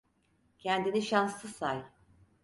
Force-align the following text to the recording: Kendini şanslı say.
Kendini 0.57 1.01
şanslı 1.01 1.47
say. 1.49 1.85